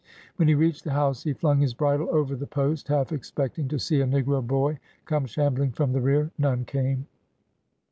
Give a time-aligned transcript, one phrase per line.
[0.37, 3.77] When he reached the house he flung his bridle over the post, half expecting to
[3.77, 6.31] see a negro boy come shambling from the rear.
[6.39, 7.05] None came.